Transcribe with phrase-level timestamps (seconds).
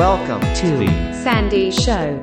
[0.00, 2.18] Welcome to the Sandy Show.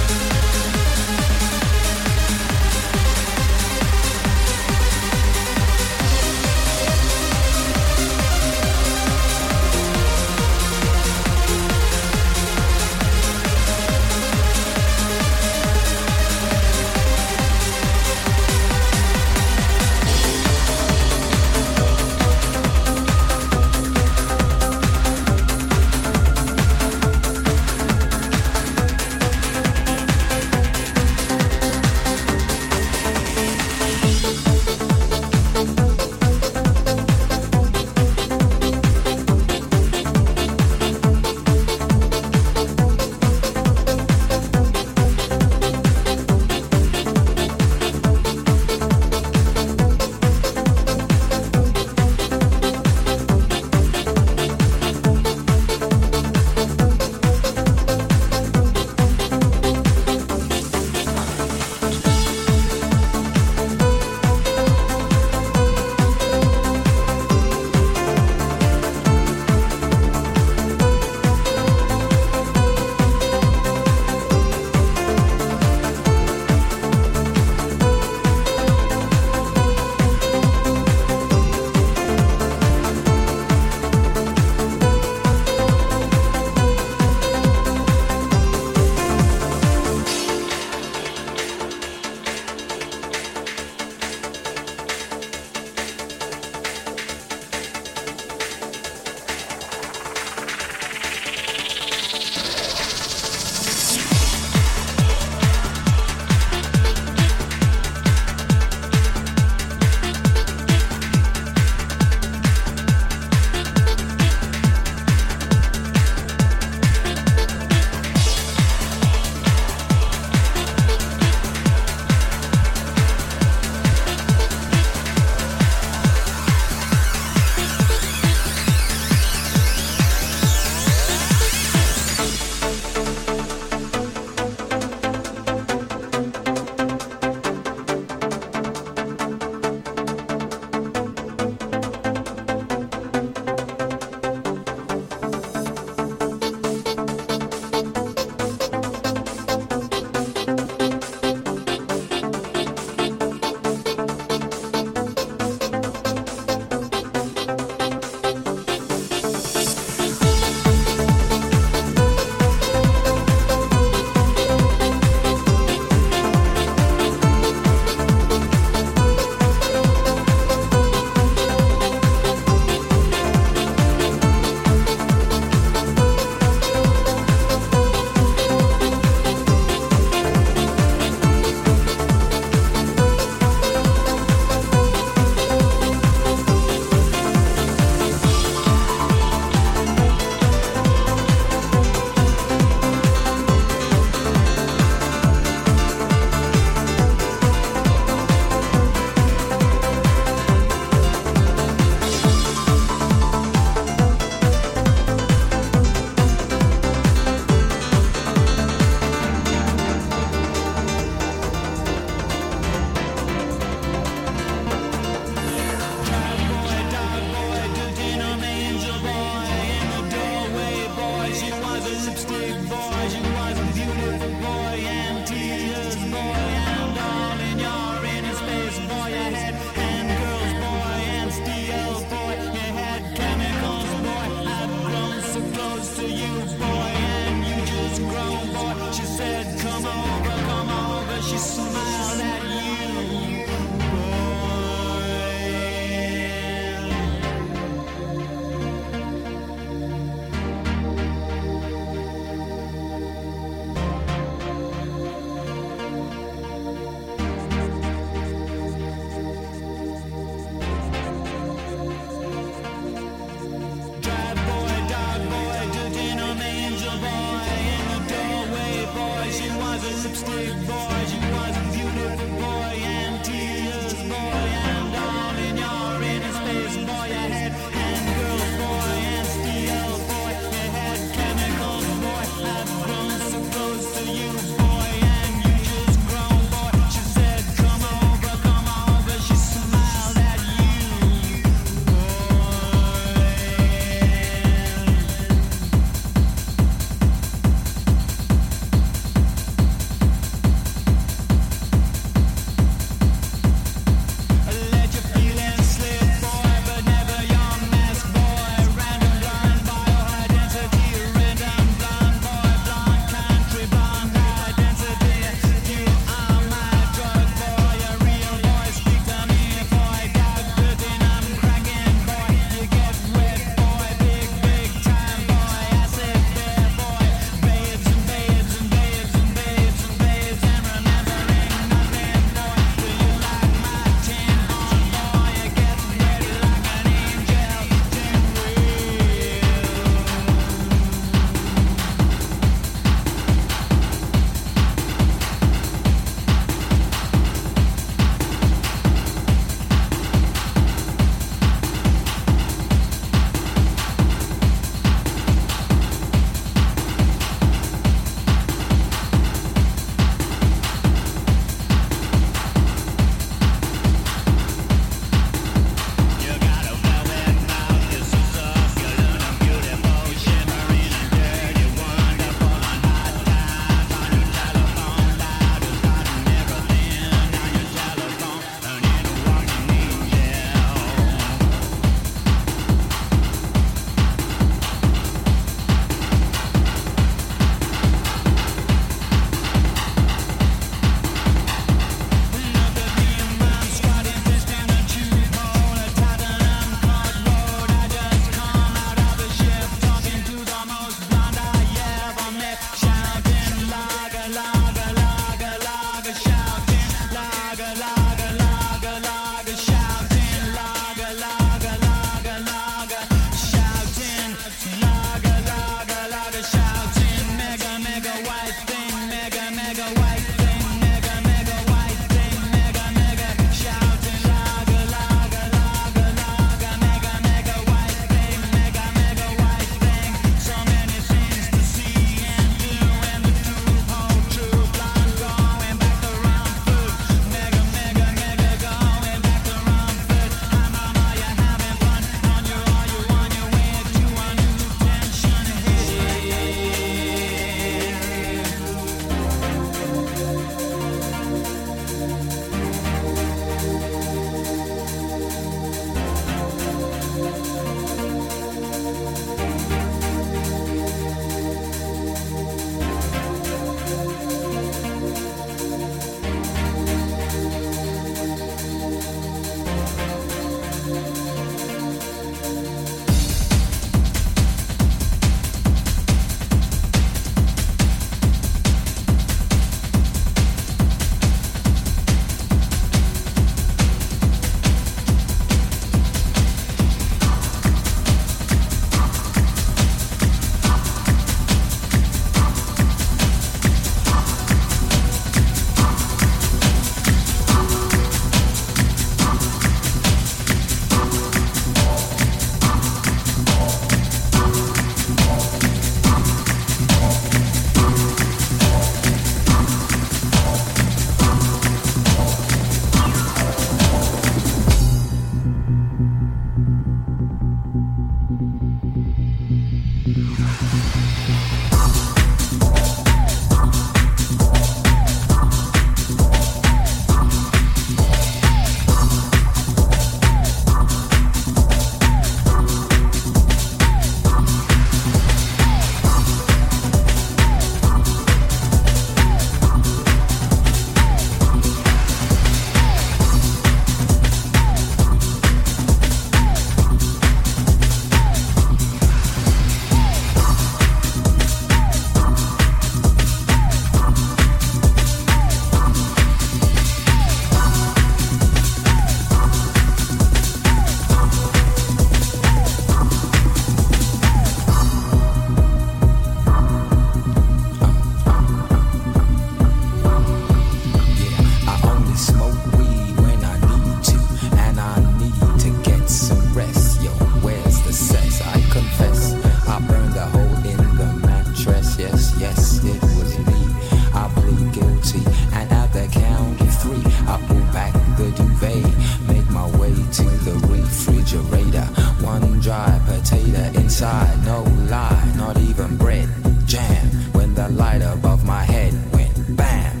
[594.02, 596.28] No lie, not even bread.
[596.66, 600.00] Jam when the light above my head went bam.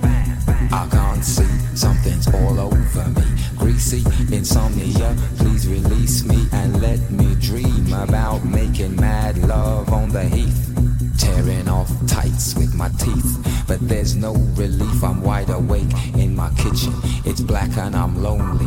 [0.72, 3.22] I can't see, something's all over me.
[3.56, 4.02] Greasy
[4.34, 10.74] insomnia, please release me and let me dream about making mad love on the heath.
[11.18, 15.04] Tearing off tights with my teeth, but there's no relief.
[15.04, 16.92] I'm wide awake in my kitchen.
[17.24, 18.66] It's black and I'm lonely.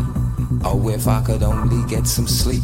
[0.64, 2.64] Oh, if I could only get some sleep.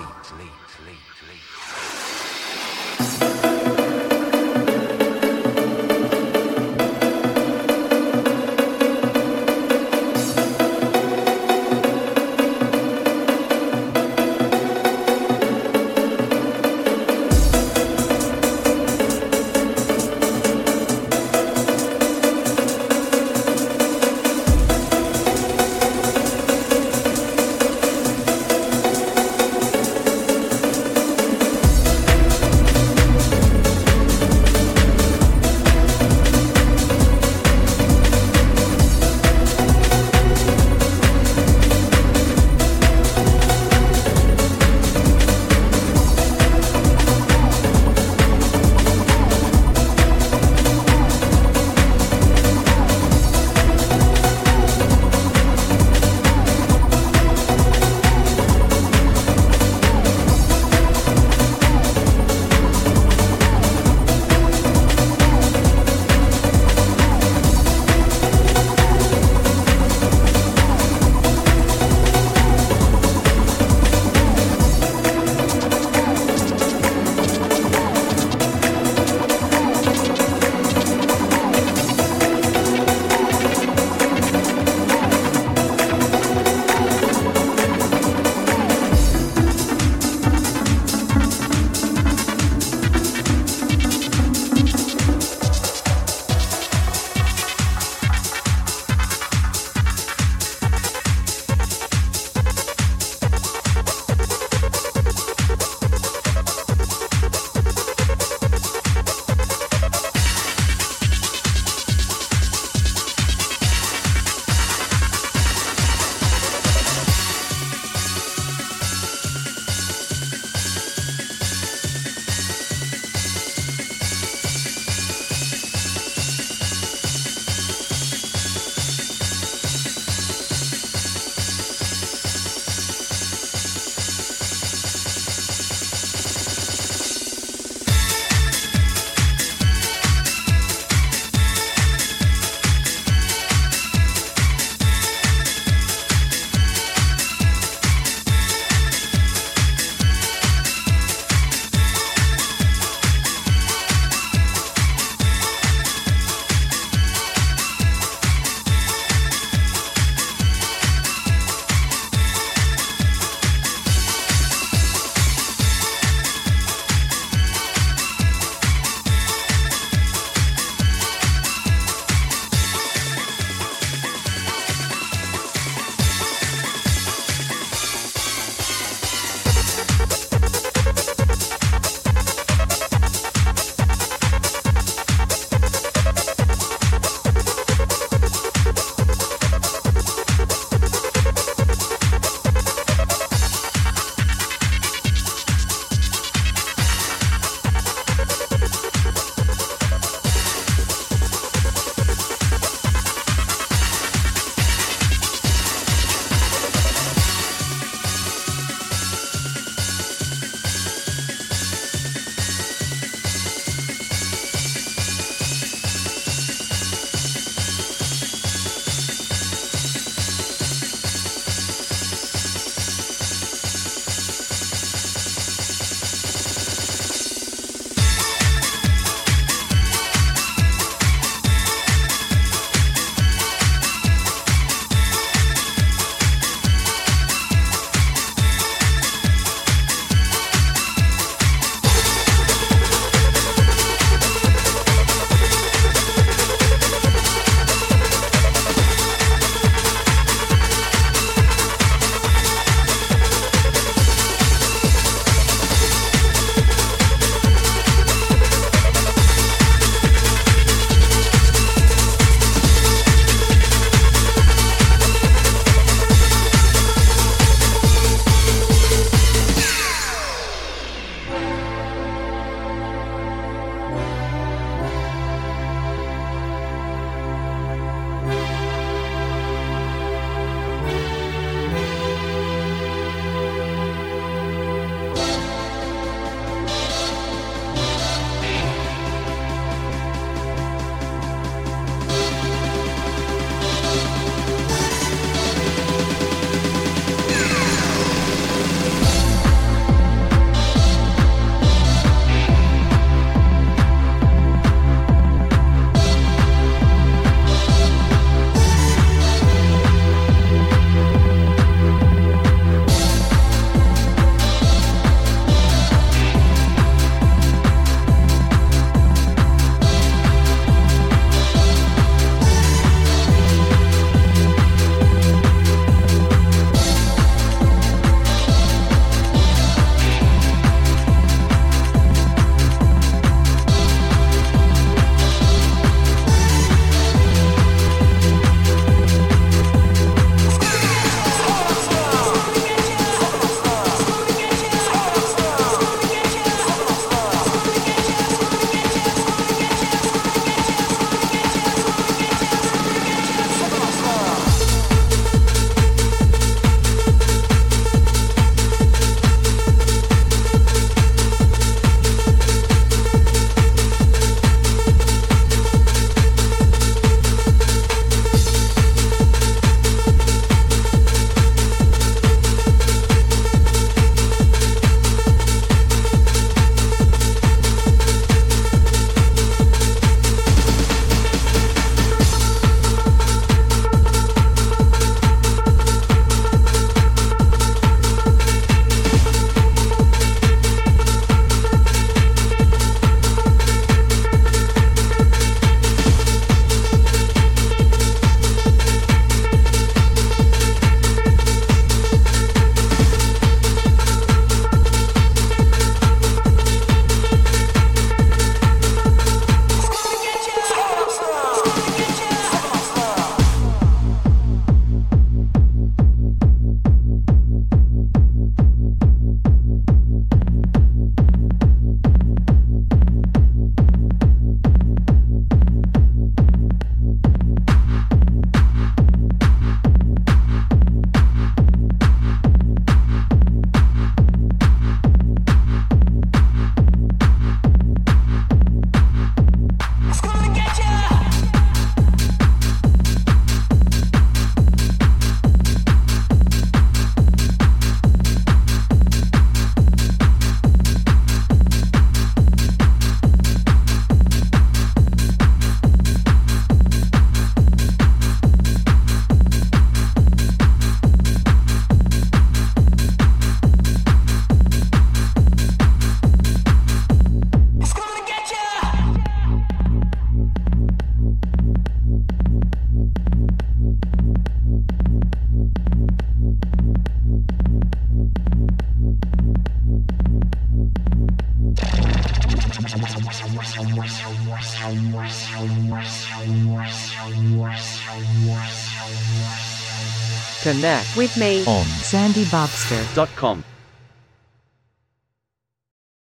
[490.81, 491.63] Connect with me.
[491.67, 493.70] On sandybobster.com.